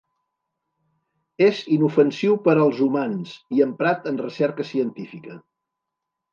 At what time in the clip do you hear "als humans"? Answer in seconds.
2.63-3.37